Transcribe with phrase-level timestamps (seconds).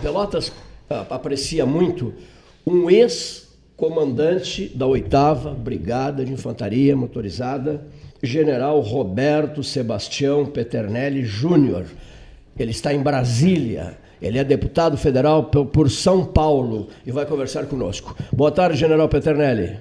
[0.00, 0.50] Pelotas
[0.88, 2.14] ah, aprecia muito
[2.66, 7.86] um ex-comandante da 8 Brigada de Infantaria Motorizada,
[8.22, 11.86] General Roberto Sebastião Peternelli Júnior.
[12.58, 13.98] Ele está em Brasília.
[14.20, 18.14] Ele é deputado federal por São Paulo e vai conversar conosco.
[18.30, 19.78] Boa tarde, General Peternelli.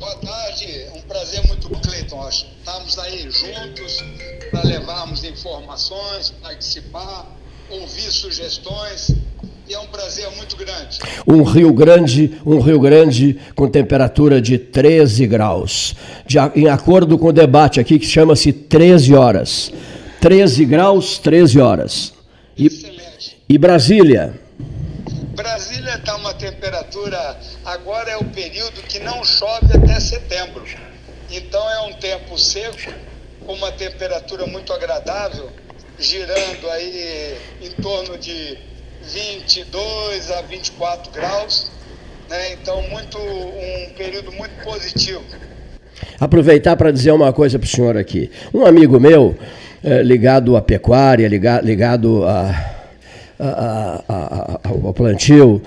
[0.00, 2.28] Boa tarde, um prazer muito bom, Cleiton.
[2.28, 4.04] Estamos aí juntos
[4.50, 7.30] para levarmos informações, participar,
[7.70, 9.14] ouvir sugestões
[9.68, 10.98] e é um prazer muito grande.
[11.26, 15.94] Um Rio Grande, um Rio Grande com temperatura de 13 graus.
[16.26, 19.72] De, em acordo com o debate aqui que chama-se 13 horas.
[20.20, 22.12] 13 graus, 13 horas.
[22.56, 23.38] E, Excelente.
[23.48, 24.34] E Brasília?
[25.34, 30.62] Brasília está uma temperatura, agora é o período que não chove até setembro.
[31.30, 32.92] Então é um tempo seco,
[33.46, 35.50] com uma temperatura muito agradável,
[35.98, 38.58] girando aí em torno de
[39.02, 41.70] 22 a 24 graus,
[42.28, 42.52] né?
[42.54, 45.22] então muito um período muito positivo.
[46.18, 48.30] Aproveitar para dizer uma coisa para o senhor aqui.
[48.54, 49.36] Um amigo meu,
[49.82, 52.74] é, ligado à pecuária, ligado, ligado a,
[53.38, 55.60] a, a, ao plantio,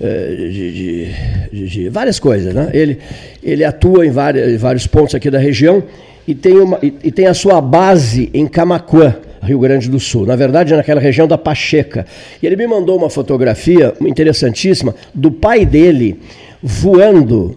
[0.00, 0.72] é, de,
[1.52, 2.54] de, de, várias coisas.
[2.54, 2.70] Né?
[2.72, 2.98] Ele,
[3.42, 5.82] ele atua em, várias, em vários pontos aqui da região
[6.26, 9.16] e tem, uma, e, e tem a sua base em Camacuã.
[9.48, 12.06] Rio Grande do Sul, na verdade naquela região da Pacheca.
[12.42, 16.20] E ele me mandou uma fotografia interessantíssima do pai dele
[16.62, 17.56] voando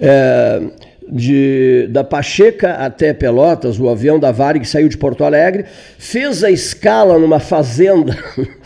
[0.00, 0.62] é,
[1.08, 5.66] de, da Pacheca até Pelotas, o avião da Varig saiu de Porto Alegre,
[5.98, 8.16] fez a escala numa fazenda,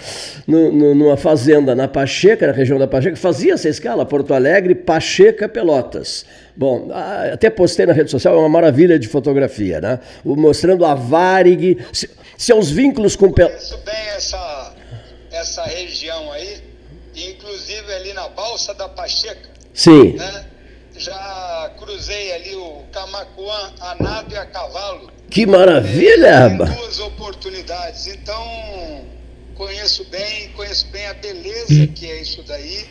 [0.47, 6.25] numa fazenda na Pacheca, na região da Pacheca, fazia essa escala, Porto Alegre, Pacheca, Pelotas.
[6.57, 6.89] Bom,
[7.33, 10.01] até postei na rede social, é uma maravilha de fotografia, né?
[10.25, 11.79] Mostrando a Varig,
[12.37, 13.33] seus vínculos com...
[13.33, 14.75] Conheço bem essa,
[15.31, 16.59] essa região aí,
[17.17, 19.49] inclusive ali na Balsa da Pacheca.
[19.73, 20.15] Sim.
[20.15, 20.45] Né?
[20.99, 25.13] Já cruzei ali o Camacuã a nado e a cavalo.
[25.31, 28.09] Que maravilha, Em duas oportunidades.
[28.09, 29.07] Então,
[29.55, 32.89] conheço bem, conheço bem a beleza que é isso daí.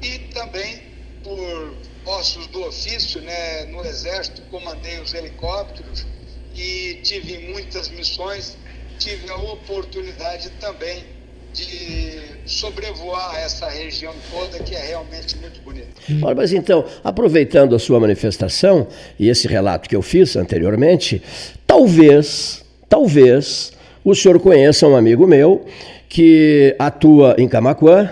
[0.00, 0.82] E também
[1.24, 6.06] por ossos do ofício, né, no exército comandei os helicópteros
[6.54, 8.56] e tive muitas missões.
[8.98, 11.17] Tive a oportunidade também
[11.52, 15.88] de sobrevoar essa região toda que é realmente muito bonita.
[16.22, 18.88] Olha, mas então, aproveitando a sua manifestação
[19.18, 21.22] e esse relato que eu fiz anteriormente,
[21.66, 23.72] talvez, talvez
[24.02, 25.66] o senhor conheça um amigo meu
[26.08, 28.10] que atua em Camacuã,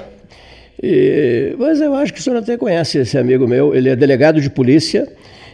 [0.83, 4.41] e, mas eu acho que o senhor até conhece esse amigo meu, ele é delegado
[4.41, 5.09] de polícia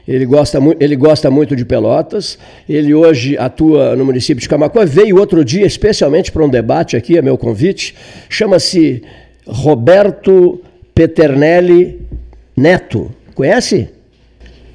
[0.06, 5.18] ele gosta, ele gosta muito de Pelotas, ele hoje atua no município de Camacuã, veio
[5.18, 7.94] outro dia especialmente para um debate aqui, é meu convite,
[8.28, 9.02] chama-se
[9.46, 10.60] Roberto
[10.94, 12.00] Peternelli
[12.56, 13.14] Neto.
[13.34, 13.88] Conhece?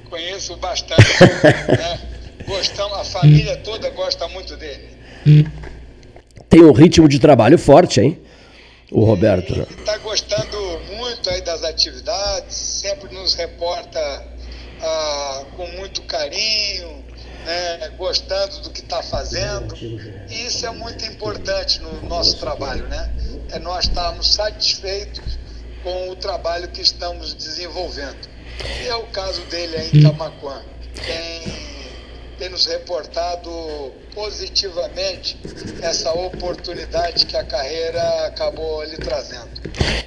[0.10, 2.00] Conheço bastante, né?
[2.48, 5.46] Gostamos, a família toda gosta muito dele.
[6.50, 8.18] Tem um ritmo de trabalho forte, hein?
[8.90, 9.68] O Roberto.
[9.78, 10.58] Está gostando
[10.96, 14.00] muito aí das atividades, sempre nos reporta
[14.82, 17.04] ah, com muito carinho,
[17.46, 19.76] né, gostando do que está fazendo.
[20.30, 23.12] E isso é muito importante no nosso trabalho, né?
[23.52, 25.38] É nós estarmos satisfeitos
[25.84, 28.28] com o trabalho que estamos desenvolvendo.
[28.84, 30.62] E é o caso dele aí em Camacuã.
[30.94, 31.44] Tem,
[32.38, 33.50] tem nos reportado
[34.18, 35.38] positivamente
[35.80, 39.48] essa oportunidade que a carreira acabou lhe trazendo.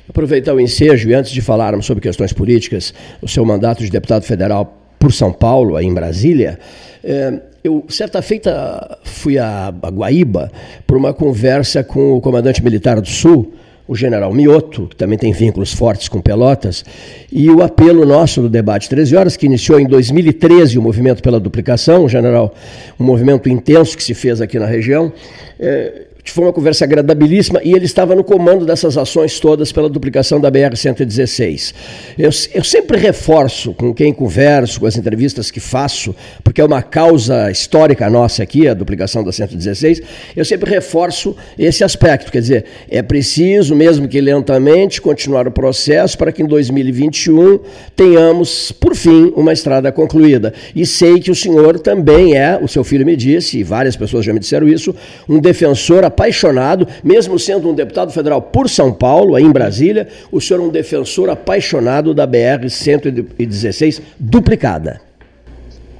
[0.08, 4.24] Aproveitar o ensejo e antes de falarmos sobre questões políticas, o seu mandato de deputado
[4.24, 6.58] federal por São Paulo, aí em Brasília,
[7.04, 10.50] é, eu, certa feita, fui a, Guaíba
[10.88, 13.54] por uma conversa com o comandante militar do Sul,
[13.90, 16.84] o general Mioto, que também tem vínculos fortes com Pelotas,
[17.32, 21.40] e o apelo nosso do debate 13 horas, que iniciou em 2013 o movimento pela
[21.40, 22.54] duplicação, general,
[23.00, 25.12] um movimento intenso que se fez aqui na região.
[25.58, 30.40] É, foi uma conversa agradabilíssima e ele estava no comando dessas ações todas pela duplicação
[30.40, 31.74] da BR-116.
[32.18, 36.82] Eu, eu, sempre reforço com quem converso, com as entrevistas que faço, porque é uma
[36.82, 40.02] causa histórica nossa aqui, a duplicação da 116,
[40.36, 42.30] eu sempre reforço esse aspecto.
[42.30, 47.60] Quer dizer, é preciso, mesmo que lentamente, continuar o processo para que em 2021
[47.96, 50.52] tenhamos, por fim, uma estrada concluída.
[50.74, 54.24] E sei que o senhor também é, o seu filho me disse, e várias pessoas
[54.24, 54.94] já me disseram isso,
[55.28, 60.40] um defensor apaixonado, mesmo sendo um deputado federal por São Paulo, aí em Brasília, o
[60.40, 65.00] senhor é um defensor apaixonado da BR-116 duplicada.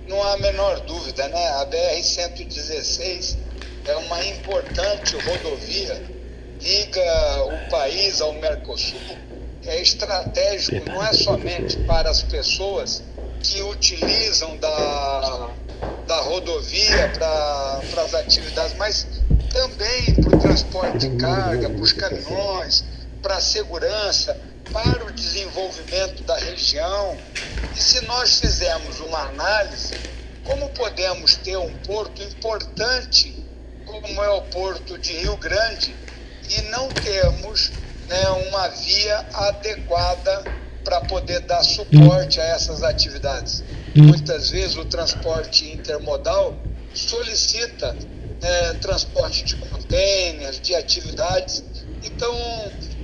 [0.09, 1.49] Não há a menor dúvida, né?
[1.61, 3.37] A BR-116
[3.87, 6.21] é uma importante rodovia
[6.61, 9.01] liga o país ao Mercosul
[9.67, 13.03] é estratégico, não é somente para as pessoas
[13.43, 15.51] que utilizam da,
[16.07, 19.07] da rodovia para as atividades, mas
[19.49, 22.85] também para o transporte de carga, para os caminhões,
[23.23, 24.37] para a segurança,
[24.73, 27.19] para o desenvolvimento da região.
[27.75, 30.01] E se nós fizermos uma análise,
[30.43, 33.47] como podemos ter um porto importante,
[33.85, 35.95] como é o porto de Rio Grande,
[36.49, 37.73] e não temos
[38.09, 40.49] né, uma via adequada
[40.83, 43.63] para poder dar suporte a essas atividades.
[43.97, 46.57] Muitas vezes o transporte intermodal
[46.93, 47.99] solicita
[48.41, 51.63] né, transporte de contêineres, de atividades.
[52.03, 52.33] Então,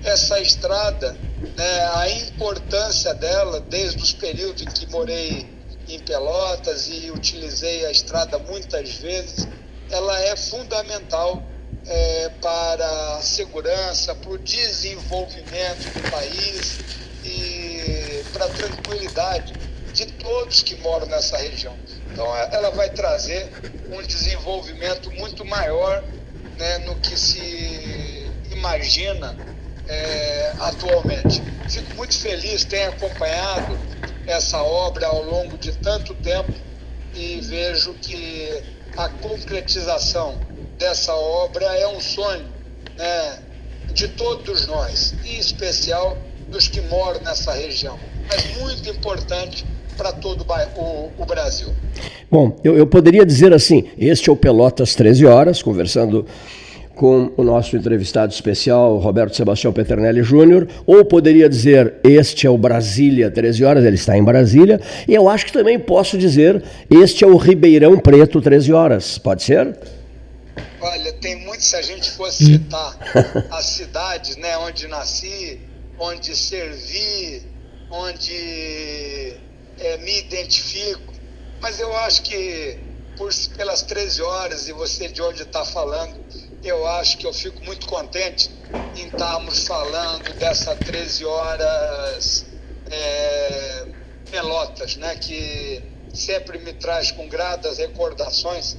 [0.03, 1.21] essa estrada,
[1.57, 5.57] né, a importância dela, desde os períodos em que morei
[5.89, 9.49] em Pelotas e utilizei a estrada muitas vezes,
[9.91, 11.53] ela é fundamental
[11.85, 16.81] é, para a segurança, para o desenvolvimento do país
[17.23, 19.55] e para a tranquilidade
[19.97, 21.75] de todos que moram nessa região.
[22.13, 23.51] Então, ela vai trazer
[23.91, 26.05] um desenvolvimento muito maior
[26.59, 29.35] né, no que se imagina
[29.89, 31.43] é, atualmente.
[31.71, 33.79] Fico muito feliz, tenho acompanhado
[34.27, 36.53] essa obra ao longo de tanto tempo
[37.15, 38.63] e vejo que
[38.99, 40.39] a concretização
[40.77, 42.47] dessa obra é um sonho
[42.99, 43.43] né,
[43.95, 46.19] de todos nós, em especial
[46.49, 49.65] dos que moram nessa região, mas muito importante
[49.97, 50.45] para todo
[50.77, 51.69] o, o, Brasil.
[52.31, 56.27] Bom, eu, eu poderia dizer assim: este é o Pelotas 13 Horas, conversando
[56.97, 62.57] com o nosso entrevistado especial, Roberto Sebastião Peternelli Júnior, ou poderia dizer, este é o
[62.57, 67.23] Brasília 13 horas, ele está em Brasília, e eu acho que também posso dizer, este
[67.23, 69.77] é o Ribeirão Preto 13 horas, pode ser?
[70.81, 72.97] Olha, tem muito, se a gente fosse citar
[73.53, 75.61] as cidades, né, onde nasci,
[75.99, 77.43] onde servi,
[77.91, 79.35] onde
[79.79, 81.13] é, me identifico,
[81.61, 82.79] mas eu acho que
[83.17, 86.17] por, pelas 13 horas e você de onde está falando,
[86.63, 88.51] eu acho que eu fico muito contente
[88.95, 92.47] em estarmos falando dessa 13 horas
[92.91, 93.87] é,
[94.31, 95.83] Pelotas, né, que
[96.13, 98.77] sempre me traz com gratas recordações.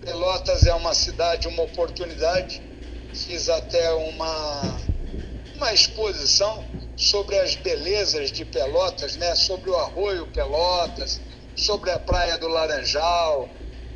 [0.00, 2.62] Pelotas é uma cidade, uma oportunidade.
[3.12, 4.80] Fiz até uma,
[5.56, 6.64] uma exposição
[6.96, 11.20] sobre as belezas de Pelotas, né, sobre o arroio Pelotas,
[11.56, 13.48] sobre a praia do Laranjal,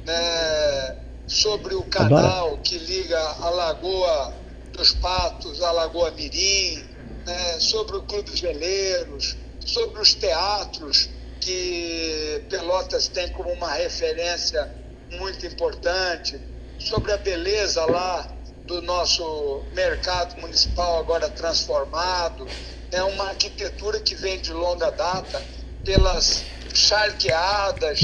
[0.05, 0.97] né,
[1.27, 4.35] sobre o canal que liga a Lagoa
[4.73, 6.89] dos Patos à Lagoa Mirim,
[7.27, 11.11] né, sobre o Clube dos Veleiros, sobre os teatros
[11.41, 14.69] que Pelotas tem como uma referência
[15.11, 16.41] muito importante,
[16.79, 22.55] sobre a beleza lá do nosso mercado municipal agora transformado,
[22.91, 25.43] é uma arquitetura que vem de longa data
[25.85, 26.45] pelas
[26.75, 28.01] charqueadas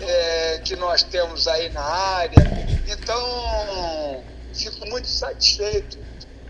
[0.00, 2.36] é, que nós temos aí na área.
[2.88, 5.98] Então, fico muito satisfeito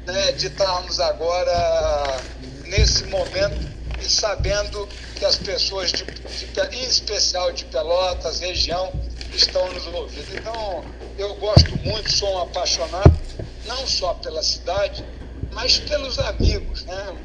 [0.07, 2.21] né, de estarmos agora
[2.65, 8.93] nesse momento e sabendo que as pessoas, de, de, em especial de Pelotas, região,
[9.35, 10.37] estão nos ouvindo.
[10.37, 10.85] Então,
[11.19, 13.19] eu gosto muito, sou um apaixonado,
[13.65, 15.05] não só pela cidade,
[15.53, 16.85] mas pelos amigos.
[16.85, 17.17] Né?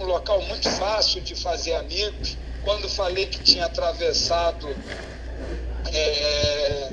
[0.00, 4.66] Um local muito fácil de fazer amigos quando falei que tinha atravessado
[5.92, 6.88] é,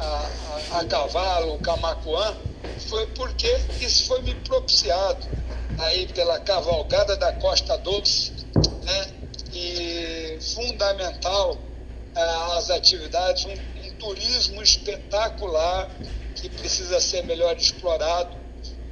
[0.00, 2.36] a, a, a, cavalo o Camacuã,
[2.88, 5.28] foi porque isso foi me propiciado
[5.78, 8.32] aí pela cavalgada da Costa Doce,
[8.82, 9.06] né?
[9.52, 11.56] E fundamental
[12.16, 12.22] é,
[12.56, 15.88] as atividades, um, um turismo espetacular
[16.34, 18.36] que precisa ser melhor explorado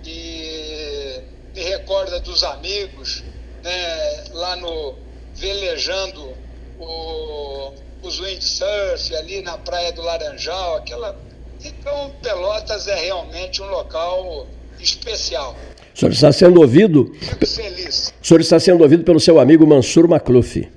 [0.04, 1.22] e
[1.54, 3.24] me recorda dos amigos,
[3.62, 4.94] né, lá no
[5.34, 6.34] velejando
[6.78, 7.72] o,
[8.02, 11.18] os windsurf ali na Praia do Laranjal, aquela.
[11.64, 14.46] Então, Pelotas é realmente um local
[14.78, 15.56] especial.
[15.94, 17.12] O senhor está sendo ouvido.
[17.20, 18.14] Fico feliz.
[18.22, 20.68] O senhor está sendo ouvido pelo seu amigo Mansur Macluf.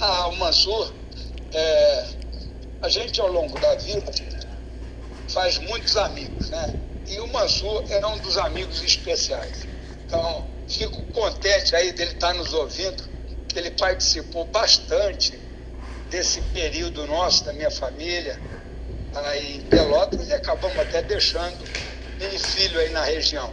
[0.00, 0.92] Ah, o Mansur,
[1.52, 2.04] é,
[2.80, 4.10] a gente ao longo da vida
[5.28, 6.74] faz muitos amigos, né?
[7.06, 9.66] E o Mansur é um dos amigos especiais.
[10.06, 13.14] Então, fico contente aí dele estar nos ouvindo
[13.58, 15.34] ele participou bastante
[16.10, 18.38] desse período nosso, da minha família,
[19.14, 21.56] aí em Pelotas, e acabamos até deixando
[22.20, 23.50] um filho aí na região.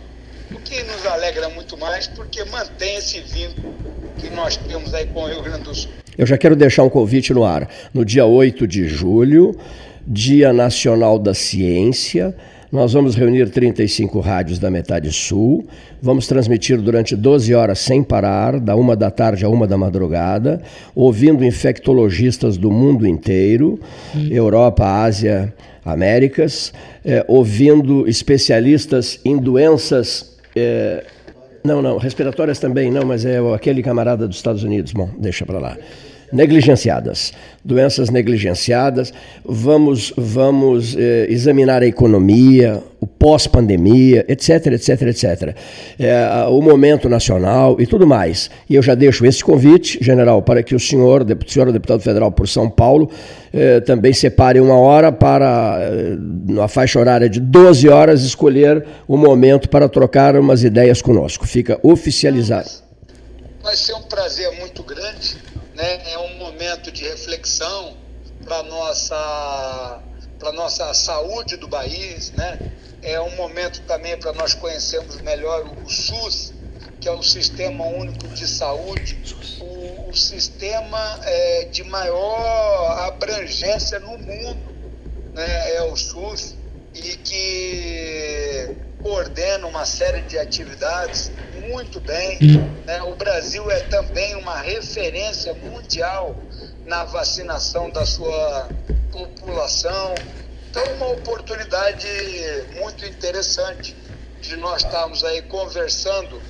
[0.51, 3.73] O que nos alegra muito mais, porque mantém esse vínculo
[4.17, 5.91] que nós temos aí com o Rio Grande do Sul.
[6.17, 7.69] Eu já quero deixar um convite no ar.
[7.93, 9.57] No dia 8 de julho,
[10.05, 12.35] Dia Nacional da Ciência,
[12.71, 15.65] Nós vamos reunir 35 rádios da metade sul.
[16.01, 20.61] Vamos transmitir durante 12 horas sem parar, da uma da tarde a uma da madrugada,
[20.95, 23.77] ouvindo infectologistas do mundo inteiro,
[24.15, 24.27] hum.
[24.31, 26.71] Europa, Ásia, Américas,
[27.03, 30.37] é, ouvindo especialistas em doenças.
[30.55, 31.03] É,
[31.65, 34.93] não, não, respiratórias também não, mas é aquele camarada dos Estados Unidos.
[34.93, 35.77] Bom, deixa para lá
[36.31, 37.33] negligenciadas,
[37.63, 39.13] doenças negligenciadas.
[39.43, 45.55] Vamos, vamos eh, examinar a economia, o pós-pandemia, etc, etc, etc.
[45.99, 48.49] É, o momento nacional e tudo mais.
[48.69, 52.47] E eu já deixo esse convite, general, para que o senhor, senhor deputado federal por
[52.47, 53.09] São Paulo,
[53.51, 56.15] eh, também separe uma hora para, eh,
[56.47, 61.47] na faixa horária de 12 horas, escolher o momento para trocar umas ideias conosco.
[61.47, 62.69] Fica oficializado.
[63.63, 65.40] Vai ser um prazer muito grande
[66.91, 67.97] momento de reflexão
[68.43, 70.03] para nossa
[70.37, 72.59] para nossa saúde do país, né?
[73.03, 76.51] É um momento também para nós conhecermos melhor o SUS,
[76.99, 79.21] que é o Sistema Único de Saúde,
[79.59, 84.75] o, o sistema é, de maior abrangência no mundo,
[85.33, 85.75] né?
[85.75, 86.55] É o SUS
[86.93, 91.31] e que coordena uma série de atividades
[91.67, 92.37] muito bem.
[92.85, 93.01] Né?
[93.03, 96.35] O Brasil é também uma referência mundial
[96.85, 98.69] na vacinação da sua
[99.11, 100.15] população.
[100.69, 102.07] Então, uma oportunidade
[102.75, 103.95] muito interessante
[104.41, 106.41] de nós estarmos aí conversando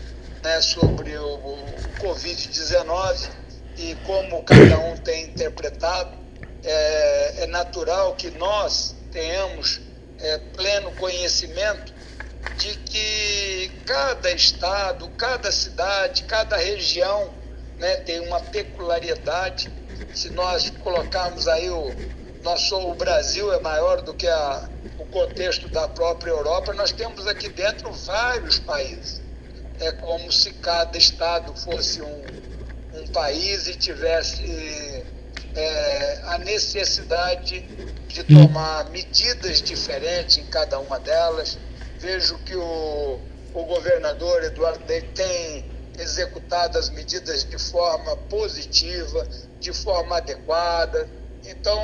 [0.43, 1.57] né, sobre o, o
[1.99, 3.29] Covid-19
[3.77, 6.19] e como cada um tem interpretado.
[6.63, 9.81] É, é natural que nós tenhamos
[10.21, 11.93] é, pleno conhecimento
[12.57, 17.33] de que cada estado, cada cidade, cada região
[17.77, 19.69] né, tem uma peculiaridade.
[20.13, 21.91] Se nós colocarmos aí o
[22.43, 27.27] nosso o Brasil é maior do que a, o contexto da própria Europa, nós temos
[27.27, 29.21] aqui dentro vários países.
[29.79, 32.23] É como se cada estado fosse um,
[32.93, 35.00] um país e tivesse
[35.55, 37.61] é, a necessidade
[38.07, 41.57] de tomar medidas diferentes em cada uma delas
[41.99, 43.19] vejo que o,
[43.53, 45.65] o governador Eduardo Leite tem
[45.99, 49.27] executado as medidas de forma positiva,
[49.59, 51.07] de forma adequada.
[51.45, 51.79] Então,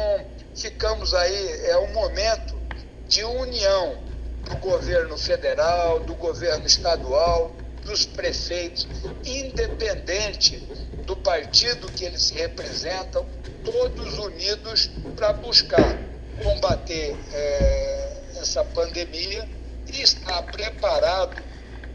[0.55, 2.59] ficamos aí, é um momento
[3.07, 3.97] de união
[4.43, 7.55] do governo federal, do governo estadual,
[7.87, 8.85] dos prefeitos,
[9.25, 10.61] independente
[11.05, 13.25] do partido que eles representam,
[13.63, 15.97] todos unidos para buscar
[16.43, 19.49] combater é, essa pandemia
[19.87, 21.41] e está preparado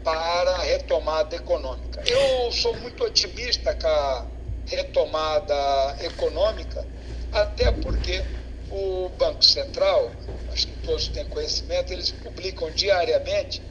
[0.03, 2.03] para a retomada econômica.
[2.05, 4.27] Eu sou muito otimista com a
[4.65, 6.85] retomada econômica,
[7.31, 8.21] até porque
[8.69, 10.11] o Banco Central,
[10.51, 13.61] acho que todos têm conhecimento, eles publicam diariamente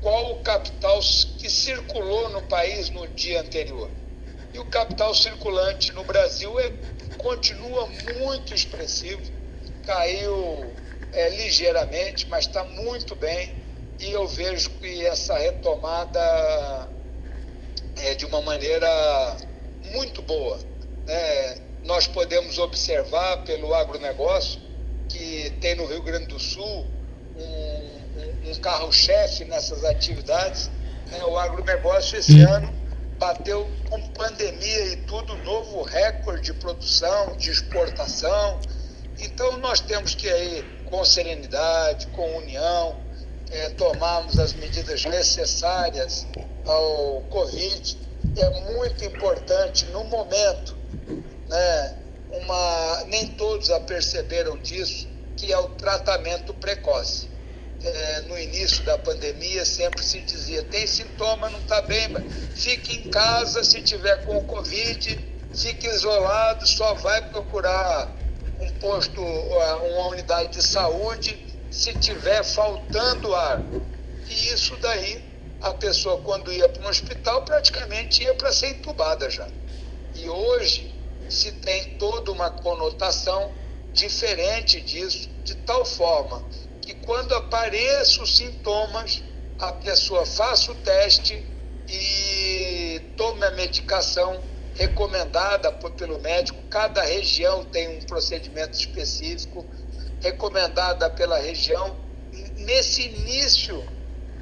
[0.00, 1.00] qual o capital
[1.38, 3.90] que circulou no país no dia anterior.
[4.52, 6.72] E o capital circulante no Brasil é,
[7.18, 7.86] continua
[8.18, 9.22] muito expressivo,
[9.86, 10.72] caiu
[11.12, 13.54] é, ligeiramente, mas está muito bem
[14.00, 16.88] e eu vejo que essa retomada
[18.02, 19.36] é de uma maneira
[19.92, 20.58] muito boa.
[21.06, 21.58] Né?
[21.84, 24.60] Nós podemos observar pelo agronegócio
[25.08, 26.86] que tem no Rio Grande do Sul
[28.44, 30.70] um, carro-chefe nessas atividades.
[31.10, 31.22] Né?
[31.24, 32.72] O agronegócio esse ano
[33.18, 38.60] bateu com pandemia e tudo novo recorde de produção, de exportação.
[39.18, 42.96] Então nós temos que ir com serenidade, com união,
[43.50, 46.26] é, tomarmos as medidas necessárias
[46.64, 47.98] ao Covid.
[48.36, 50.76] É muito importante no momento,
[51.48, 51.96] né,
[52.32, 57.28] uma, nem todos aperceberam disso, que é o tratamento precoce.
[57.82, 62.08] É, no início da pandemia sempre se dizia, tem sintoma, não está bem,
[62.54, 65.18] fique em casa se tiver com o Covid,
[65.54, 68.14] fique isolado, só vai procurar
[68.60, 71.38] um posto, uma unidade de saúde
[71.70, 73.62] se tiver faltando ar.
[74.28, 75.24] E isso daí,
[75.62, 79.48] a pessoa quando ia para um hospital praticamente ia para ser entubada já.
[80.14, 80.94] E hoje
[81.30, 83.52] se tem toda uma conotação
[83.92, 86.44] diferente disso, de tal forma
[86.90, 89.22] que quando apareçam os sintomas,
[89.58, 91.46] a pessoa faça o teste
[91.88, 94.42] e tome a medicação
[94.74, 96.58] recomendada pelo médico.
[96.68, 99.64] Cada região tem um procedimento específico
[100.20, 101.96] recomendada pela região
[102.56, 103.76] nesse início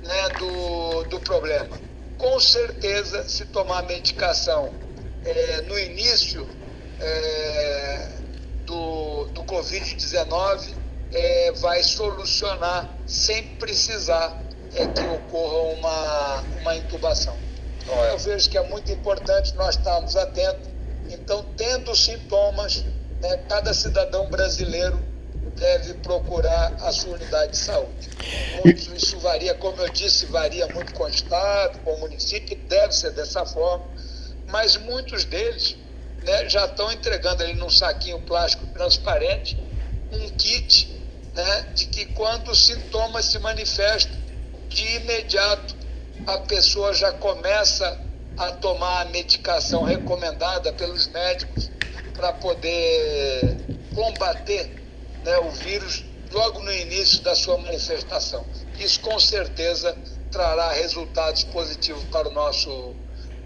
[0.02, 1.78] né, do, do problema.
[2.16, 4.72] Com certeza, se tomar medicação
[5.24, 6.48] é, no início
[6.98, 8.08] é,
[8.64, 10.77] do, do Covid-19,
[11.12, 17.36] é, vai solucionar sem precisar é, que ocorra uma, uma intubação.
[17.82, 20.68] Então, eu vejo que é muito importante nós estarmos atentos.
[21.08, 22.84] Então, tendo sintomas,
[23.20, 25.02] né, cada cidadão brasileiro
[25.56, 28.08] deve procurar a sua unidade de saúde.
[28.94, 33.10] Isso varia, como eu disse, varia muito com o Estado, com o município, deve ser
[33.12, 33.86] dessa forma,
[34.46, 35.76] mas muitos deles
[36.22, 39.58] né, já estão entregando ali num saquinho plástico transparente
[40.12, 40.97] um kit
[41.38, 44.18] né, de que quando os sintomas se manifestam,
[44.68, 45.76] de imediato
[46.26, 47.86] a pessoa já começa
[48.36, 51.70] a tomar a medicação recomendada pelos médicos
[52.12, 53.56] para poder
[53.94, 54.82] combater
[55.24, 58.44] né, o vírus logo no início da sua manifestação.
[58.76, 59.96] Isso com certeza
[60.32, 62.96] trará resultados positivos para o nosso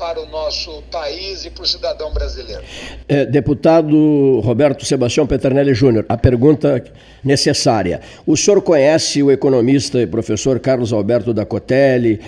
[0.03, 2.61] para o nosso país e para o cidadão brasileiro.
[3.07, 6.83] É, deputado Roberto Sebastião Peternelli Júnior, a pergunta
[7.23, 8.01] necessária.
[8.27, 12.21] O senhor conhece o economista e professor Carlos Alberto da Cotelli,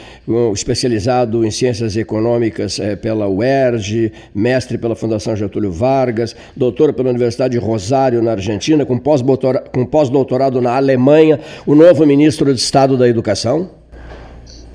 [0.52, 7.58] especializado em ciências econômicas é, pela UERJ, mestre pela Fundação Getúlio Vargas, doutor pela Universidade
[7.58, 13.68] de Rosário, na Argentina, com pós-doutorado na Alemanha, o novo ministro de Estado da Educação?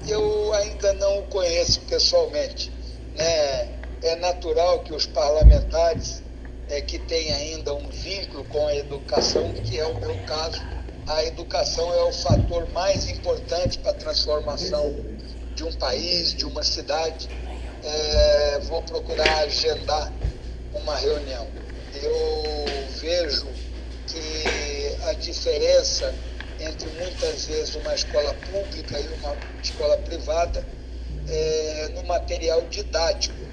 [0.05, 2.77] Eu ainda não o conheço pessoalmente
[4.09, 6.23] é, natural que os parlamentares
[6.67, 10.61] é, que têm ainda um vínculo com a educação, que é o meu caso,
[11.07, 14.95] a educação é o fator mais importante para a transformação
[15.55, 17.29] de um país, de uma cidade.
[17.81, 20.13] É, vou procurar agendar
[20.73, 21.47] uma reunião.
[21.93, 23.47] Eu vejo
[24.05, 26.15] que a diferença
[26.59, 30.67] entre muitas vezes uma escola pública e uma escola privada
[31.27, 33.48] é, no material didático,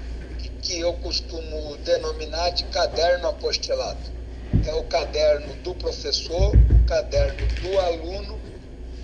[0.67, 4.01] que, eu costumo denominar de caderno apostilado.
[4.67, 8.37] É o caderno do professor, o caderno do aluno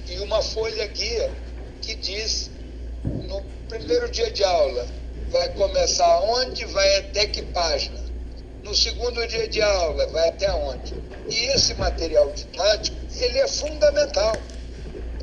[0.10, 1.32] e uma folha guia
[1.82, 2.52] que diz
[3.06, 4.86] no primeiro dia de aula
[5.30, 8.04] vai começar onde, vai até que página.
[8.62, 10.94] No segundo dia de aula vai até onde.
[11.30, 14.34] E esse material didático, ele é fundamental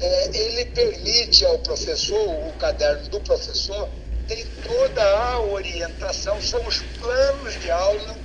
[0.00, 3.86] é, ele permite ao professor, o caderno do professor,
[4.30, 8.16] tem toda a orientação, são os planos de aula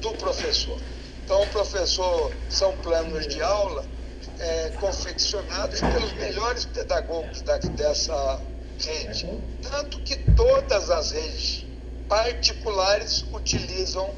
[0.00, 0.80] do professor.
[1.22, 3.86] Então, o professor são planos de aula
[4.38, 8.42] é, confeccionados pelos melhores pedagogos da, dessa
[8.78, 9.26] rede.
[9.60, 11.66] Tanto que todas as redes
[12.08, 14.14] particulares utilizam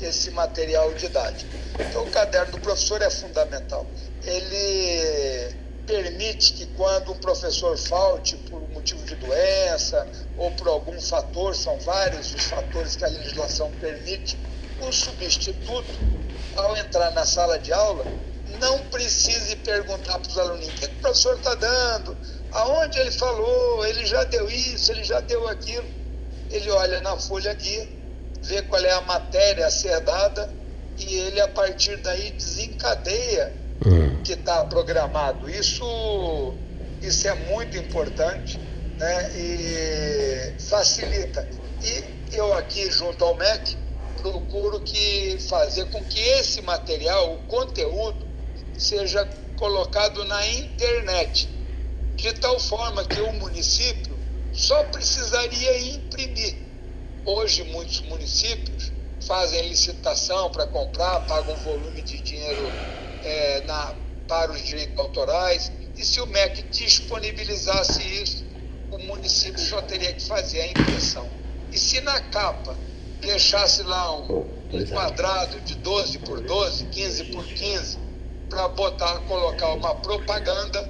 [0.00, 1.50] esse material didático.
[1.90, 3.92] Então, o caderno do professor é fundamental.
[4.22, 10.08] Ele permite que quando um professor falte por motivo de doença
[10.40, 14.38] ou por algum fator, são vários os fatores que a legislação permite,
[14.80, 15.86] o substituto,
[16.56, 18.04] ao entrar na sala de aula,
[18.58, 22.16] não precise perguntar para os alunos o que o professor está dando,
[22.52, 25.86] aonde ele falou, ele já deu isso, ele já deu aquilo.
[26.50, 27.86] Ele olha na folha guia,
[28.42, 30.50] vê qual é a matéria a ser dada
[30.98, 34.22] e ele, a partir daí, desencadeia Hum.
[34.22, 35.48] que está programado.
[35.48, 36.54] Isso,
[37.00, 38.58] isso é muito importante
[38.98, 39.30] né?
[39.34, 39.99] e
[40.70, 41.46] facilita.
[41.82, 43.76] E eu aqui junto ao MEC
[44.22, 48.26] procuro que fazer com que esse material, o conteúdo,
[48.78, 51.48] seja colocado na internet,
[52.14, 54.16] de tal forma que o município
[54.52, 56.56] só precisaria imprimir.
[57.24, 58.92] Hoje muitos municípios
[59.26, 62.70] fazem licitação para comprar, pagam um volume de dinheiro
[63.22, 63.94] é, na,
[64.26, 68.39] para os direitos autorais, e se o MEC disponibilizasse isso,
[69.00, 71.26] o município só teria que fazer a impressão.
[71.72, 72.76] E se na capa
[73.20, 77.98] deixasse lá um, um quadrado de 12 por 12, 15 por 15,
[78.48, 80.88] para botar, colocar uma propaganda,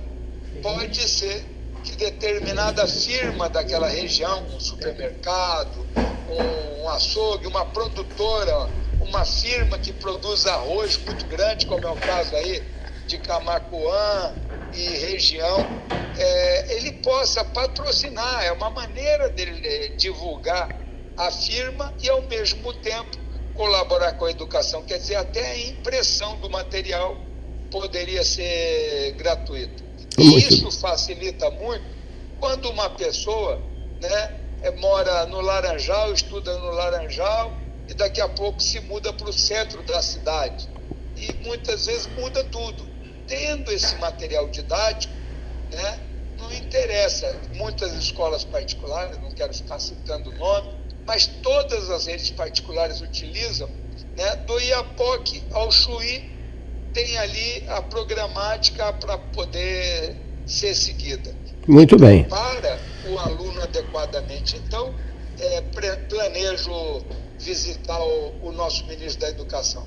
[0.63, 1.45] pode ser
[1.83, 5.87] que determinada firma daquela região, um supermercado,
[6.29, 8.71] um açougue, uma produtora,
[9.01, 12.63] uma firma que produz arroz muito grande, como é o caso aí
[13.11, 14.35] de Camacuã
[14.73, 15.69] e região,
[16.17, 18.45] é, ele possa patrocinar.
[18.45, 20.69] É uma maneira dele divulgar
[21.17, 23.19] a firma e, ao mesmo tempo,
[23.53, 24.83] colaborar com a educação.
[24.83, 27.17] Quer dizer, até a impressão do material
[27.69, 29.83] poderia ser gratuita.
[30.17, 31.85] E isso facilita muito
[32.39, 33.61] quando uma pessoa
[34.01, 34.31] né,
[34.63, 39.33] é, mora no Laranjal, estuda no Laranjal, e daqui a pouco se muda para o
[39.33, 40.69] centro da cidade.
[41.17, 42.90] E muitas vezes muda tudo.
[43.31, 45.15] Tendo esse material didático,
[45.73, 45.99] né,
[46.37, 47.33] não interessa.
[47.55, 50.75] Muitas escolas particulares, não quero ficar citando o nome,
[51.07, 53.71] mas todas as redes particulares utilizam,
[54.17, 56.29] né, do Iapoque ao Chuí,
[56.93, 61.33] tem ali a programática para poder ser seguida.
[61.69, 62.25] Muito bem.
[62.25, 64.57] Para o aluno adequadamente.
[64.57, 64.93] Então,
[65.39, 65.63] é,
[66.09, 67.05] planejo
[67.39, 69.87] visitar o, o, nosso ministro da Educação.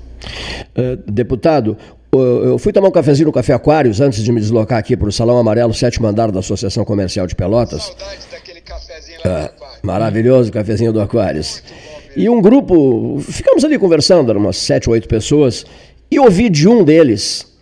[0.76, 1.76] Uh, deputado,
[2.20, 5.12] eu fui tomar um cafezinho no Café Aquários antes de me deslocar aqui para o
[5.12, 7.82] Salão Amarelo, sétimo andar da Associação Comercial de Pelotas.
[7.82, 9.78] Saudade daquele cafezinho lá do Aquário.
[9.82, 11.62] Maravilhoso cafezinho do Aquários.
[12.16, 15.66] E um grupo, ficamos ali conversando, eram umas sete ou oito pessoas,
[16.10, 17.52] e ouvi de um deles,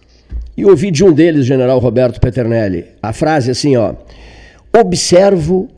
[0.56, 3.94] e ouvi de um deles, general Roberto Peternelli, a frase assim, ó,
[4.78, 5.68] observo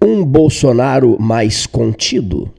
[0.00, 2.50] um Bolsonaro mais contido.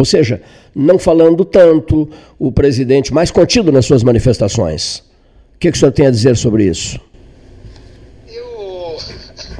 [0.00, 0.40] Ou seja,
[0.74, 2.08] não falando tanto,
[2.38, 5.00] o presidente mais contido nas suas manifestações.
[5.54, 6.98] O que, que o senhor tem a dizer sobre isso?
[8.26, 8.96] Eu,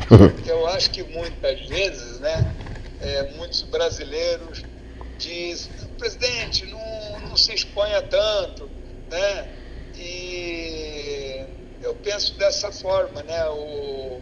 [0.46, 2.54] eu acho que muitas vezes, né,
[3.02, 4.62] é, muitos brasileiros
[5.18, 8.66] dizem, presidente, não, não se exponha tanto,
[9.10, 9.46] né?
[9.98, 11.44] E
[11.82, 13.44] eu penso dessa forma, né?
[13.50, 14.20] O,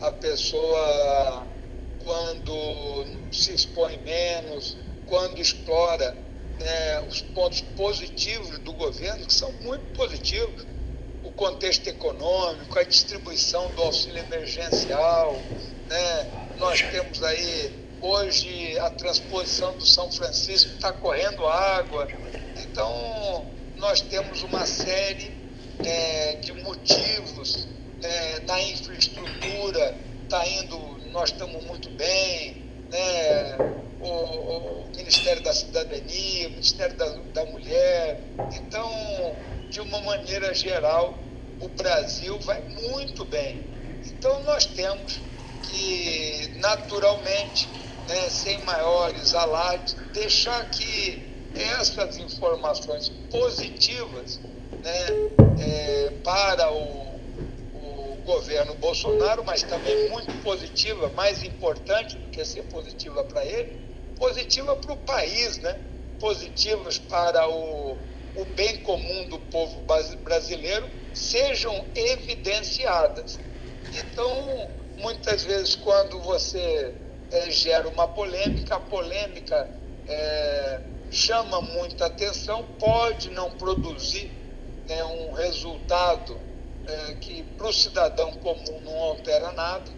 [0.00, 1.46] a pessoa
[2.04, 4.76] quando se expõe menos,
[5.10, 6.16] quando explora
[6.58, 10.64] né, os pontos positivos do governo, que são muito positivos,
[11.24, 15.34] o contexto econômico, a distribuição do auxílio emergencial,
[15.88, 16.30] né?
[16.58, 22.08] nós temos aí hoje a transposição do São Francisco está correndo água,
[22.56, 25.32] então nós temos uma série
[25.82, 27.66] é, de motivos
[28.00, 30.78] é, na infraestrutura, está indo,
[31.10, 32.59] nós estamos muito bem,
[32.90, 33.56] né?
[34.00, 38.20] o, o, Ministério da Cidadania, o Ministério da, da Mulher.
[38.54, 39.36] Então,
[39.68, 41.18] de uma maneira geral,
[41.60, 43.64] o Brasil vai muito bem.
[44.06, 45.20] Então, nós temos
[45.64, 47.68] que, naturalmente,
[48.08, 51.22] né, sem maiores alardes, deixar que
[51.54, 54.40] essas informações positivas
[54.82, 55.06] né,
[55.60, 57.09] é, para o
[58.20, 63.72] governo Bolsonaro, mas também muito positiva, mais importante do que ser positiva para ele,
[64.16, 65.76] positiva para o país, né?
[66.18, 67.98] positivas para o,
[68.34, 69.86] o bem comum do povo
[70.22, 73.40] brasileiro, sejam evidenciadas.
[73.92, 76.94] Então, muitas vezes, quando você
[77.30, 79.70] é, gera uma polêmica, a polêmica
[80.06, 84.30] é, chama muita atenção, pode não produzir
[84.86, 86.40] né, um resultado
[86.90, 89.90] é, que para o cidadão comum não altera nada,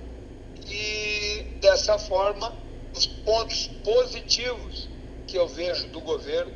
[0.68, 2.54] e dessa forma
[2.94, 4.88] os pontos positivos
[5.26, 6.52] que eu vejo do governo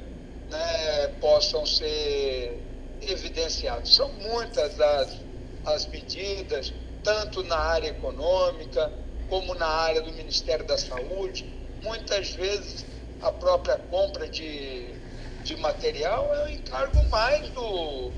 [0.51, 2.63] né, possam ser
[3.01, 3.95] evidenciados.
[3.95, 5.17] São muitas as,
[5.65, 6.73] as medidas,
[7.03, 8.93] tanto na área econômica
[9.29, 11.45] como na área do Ministério da Saúde.
[11.83, 12.85] Muitas vezes
[13.21, 14.95] a própria compra de,
[15.43, 18.13] de material é o encargo mais do,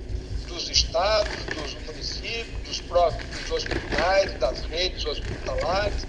[0.48, 6.06] dos estados, dos municípios, dos próprios hospitais, das redes hospitalares,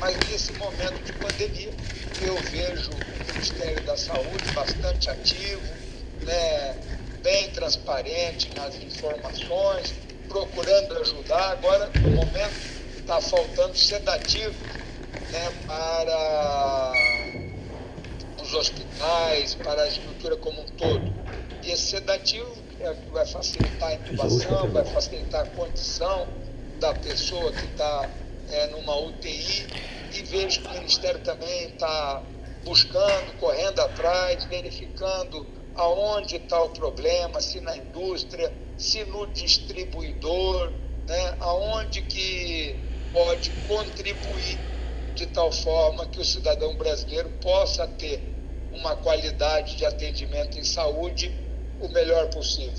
[0.00, 1.72] mas nesse momento de pandemia
[2.18, 5.62] eu vejo o Ministério da Saúde bastante ativo,
[6.24, 6.78] né,
[7.22, 9.94] bem transparente nas informações,
[10.28, 11.50] procurando ajudar.
[11.50, 12.56] Agora, no momento,
[13.00, 14.54] está faltando sedativo
[15.30, 16.92] né, para
[18.42, 21.12] os hospitais, para a estrutura como um todo.
[21.62, 22.63] E esse sedativo
[23.10, 26.28] vai facilitar a intubação, vai facilitar a condição
[26.80, 28.10] da pessoa que está
[28.50, 29.66] é, numa UTI.
[30.12, 32.22] E vejo que o Ministério também está
[32.64, 40.72] buscando, correndo atrás, verificando aonde está o problema, se na indústria, se no distribuidor,
[41.06, 42.76] né, aonde que
[43.12, 44.58] pode contribuir
[45.14, 48.20] de tal forma que o cidadão brasileiro possa ter
[48.72, 51.43] uma qualidade de atendimento em saúde
[51.86, 52.72] o melhor possível.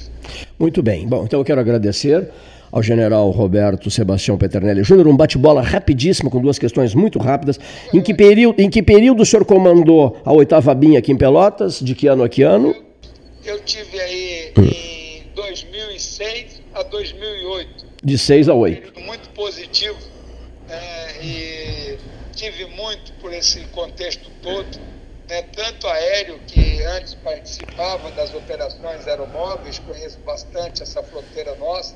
[0.58, 1.08] Muito bem.
[1.08, 2.30] Bom, então eu quero agradecer
[2.72, 7.60] ao general Roberto Sebastião Peternelli Júnior, um bate-bola rapidíssimo, com duas questões muito rápidas.
[7.94, 11.80] Em que, período, em que período o senhor comandou a oitava BIM aqui em Pelotas?
[11.80, 12.76] De que ano a que ano?
[13.46, 17.86] Eu tive aí em 2006 a 2008.
[18.04, 19.00] De 6 a 8.
[19.02, 19.98] Muito positivo.
[20.68, 21.98] É, e
[22.36, 24.95] tive muito por esse contexto todo
[25.28, 31.96] né, tanto aéreo, que antes participava das operações aeromóveis, conheço bastante essa fronteira nossa,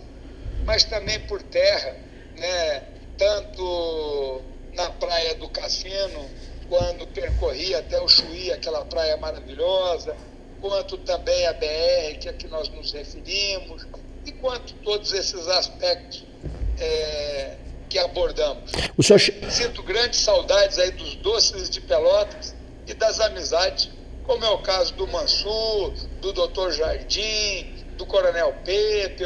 [0.66, 1.96] mas também por terra,
[2.38, 2.84] né,
[3.18, 4.42] tanto
[4.74, 6.30] na praia do Cassino,
[6.68, 10.16] quando percorri até o Chuí, aquela praia maravilhosa,
[10.62, 13.88] quanto também a BR, que é que nós nos referimos,
[14.26, 16.26] e quanto todos esses aspectos
[16.80, 17.56] é,
[17.90, 18.72] que abordamos.
[19.02, 19.20] Senhor...
[19.50, 22.56] Sinto grandes saudades aí dos doces de Pelotas,
[22.90, 23.88] e das amizades,
[24.24, 26.72] como é o caso do Mansur, do Dr.
[26.72, 29.24] Jardim, do Coronel Pepe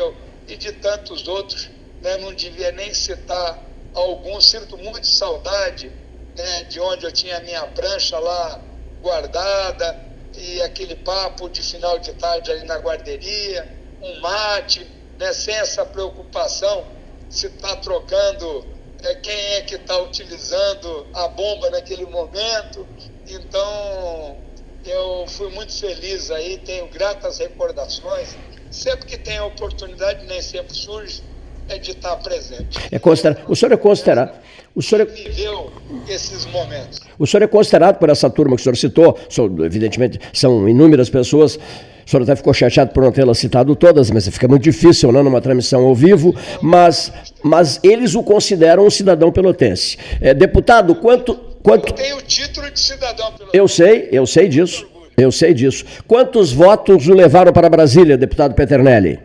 [0.48, 1.70] e de tantos outros.
[2.02, 2.18] Né?
[2.18, 3.58] Não devia nem citar
[3.94, 4.50] alguns.
[4.50, 5.90] Sinto muito saudade
[6.36, 6.64] né?
[6.64, 8.62] de onde eu tinha a minha prancha lá
[9.02, 9.98] guardada
[10.36, 14.86] e aquele papo de final de tarde ali na guarderia, um mate,
[15.18, 15.32] né?
[15.32, 16.86] sem essa preocupação
[17.30, 18.73] se está trocando
[19.22, 22.88] quem é que está utilizando a bomba naquele momento.
[23.28, 24.38] Então,
[24.86, 28.36] eu fui muito feliz aí, tenho gratas recordações.
[28.72, 31.22] Sempre que tem a oportunidade, nem sempre surge,
[31.70, 32.80] é de estar presente.
[32.92, 34.42] É considerado, o senhor é considerado.
[34.76, 35.72] O senhor é, viveu
[36.08, 37.00] esses momentos.
[37.20, 39.18] O senhor é considerado por essa turma que o senhor citou,
[39.64, 41.60] evidentemente são inúmeras pessoas.
[42.06, 45.24] O senhor até ficou chateado por não tê-las citado todas, mas fica muito difícil não,
[45.24, 46.36] numa transmissão ao vivo.
[46.62, 47.12] Mas,
[47.42, 49.98] mas eles o consideram um cidadão pelotense.
[50.22, 51.36] É, deputado, quanto.
[51.62, 51.88] quanto...
[51.90, 53.58] Eu tenho o título de cidadão pelotense.
[53.58, 54.88] Eu sei, eu sei disso.
[55.16, 55.86] Eu sei disso.
[56.08, 59.20] Quantos votos o levaram para Brasília, deputado Peternelli?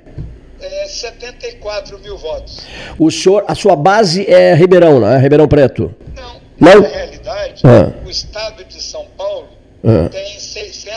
[0.61, 2.61] É, 74 mil votos.
[2.99, 5.19] O senhor, a sua base é Ribeirão, não é?
[5.19, 5.95] Ribeirão Preto?
[6.14, 6.38] Não.
[6.61, 6.83] Não?
[6.83, 7.93] Na realidade, ah.
[8.05, 9.49] o estado de São Paulo
[9.85, 10.09] ah.
[10.11, 10.37] tem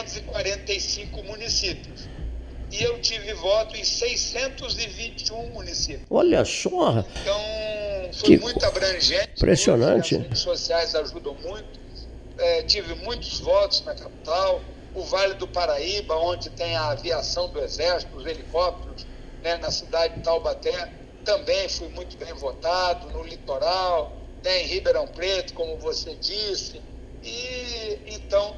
[0.09, 2.07] 645 municípios.
[2.71, 6.05] E eu tive voto em 621 municípios.
[6.09, 7.03] Olha só!
[7.21, 9.31] Então, foi que muito abrangente.
[9.35, 10.15] Impressionante.
[10.15, 11.79] As redes sociais ajudam muito.
[12.37, 14.61] É, tive muitos votos na capital.
[14.95, 19.05] O Vale do Paraíba, onde tem a aviação do Exército, os helicópteros,
[19.41, 20.91] né, na cidade de Taubaté,
[21.23, 23.09] também fui muito bem votado.
[23.09, 26.81] No litoral, né, em Ribeirão Preto, como você disse.
[27.23, 28.55] E então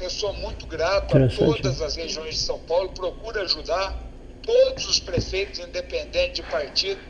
[0.00, 3.96] eu sou muito grato a todas as regiões de São Paulo, procuro ajudar
[4.42, 7.00] todos os prefeitos, independente de partido,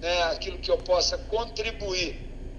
[0.00, 2.16] né, aquilo que eu possa contribuir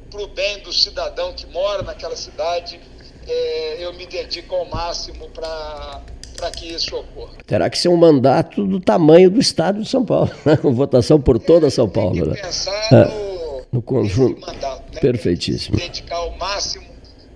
[0.09, 2.79] para o bem do cidadão que mora naquela cidade,
[3.27, 6.01] é, eu me dedico ao máximo para
[6.35, 7.31] para que isso ocorra.
[7.45, 10.57] Terá que ser um mandato do tamanho do Estado de São Paulo, né?
[10.61, 12.13] votação por toda São Paulo.
[12.13, 12.41] Tem que né?
[12.41, 14.41] pensar é, no, no conjunto.
[14.41, 14.99] Mandato, né?
[14.99, 15.77] Perfeitíssimo.
[15.77, 16.85] Dedicar o máximo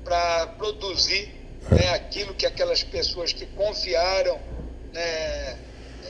[0.03, 1.38] para produzir
[1.71, 4.37] né, aquilo que aquelas pessoas que confiaram
[4.93, 5.55] né,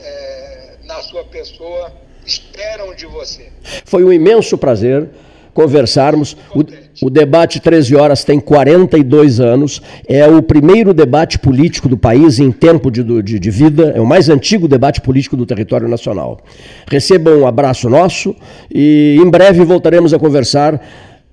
[0.02, 1.92] é, na sua pessoa
[2.26, 3.48] esperam de você.
[3.84, 5.08] Foi um imenso prazer
[5.52, 6.36] conversarmos.
[6.54, 12.38] O, o, debate 13 horas tem 42 anos, é o primeiro debate político do país
[12.38, 16.40] em tempo de, de, de, vida, é o mais antigo debate político do território nacional.
[16.88, 18.34] Recebam um abraço nosso
[18.72, 20.80] e em breve voltaremos a conversar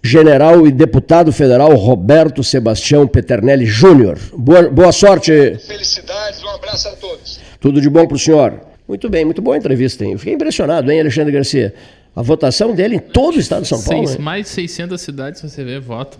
[0.03, 4.17] general e deputado federal Roberto Sebastião Peternelli Júnior.
[4.33, 5.31] Boa, boa sorte.
[5.65, 7.39] Felicidades, um abraço a todos.
[7.59, 8.61] Tudo de bom para o senhor.
[8.87, 10.05] Muito bem, muito boa a entrevista.
[10.05, 10.13] Hein?
[10.13, 11.73] Eu fiquei impressionado, hein, Alexandre Garcia?
[12.15, 14.07] A votação dele em todo o estado de São Paulo.
[14.07, 16.19] Seis, mais de 600 cidades, você vê, voto.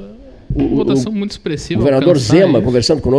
[0.54, 1.80] O, votação muito expressiva.
[1.80, 3.16] O governador Zema, conversando conosco.